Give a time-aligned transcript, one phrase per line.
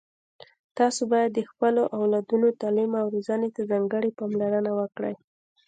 [0.77, 5.15] تاسو باید د خپلو اولادونو تعلیم او روزنې ته ځانګړي پاملرنه وکړئ